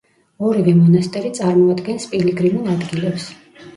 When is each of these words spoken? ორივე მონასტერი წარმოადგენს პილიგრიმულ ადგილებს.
ორივე 0.47 0.73
მონასტერი 0.77 1.31
წარმოადგენს 1.39 2.09
პილიგრიმულ 2.15 2.73
ადგილებს. 2.77 3.29